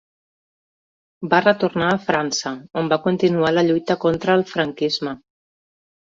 Va 1.33 1.41
retornar 1.41 1.89
a 1.89 1.99
França, 2.05 2.53
on 2.81 2.89
va 2.93 2.99
continuar 3.03 3.51
la 3.53 3.65
lluita 3.67 3.97
contra 4.05 4.39
el 4.39 4.45
franquisme. 4.53 5.13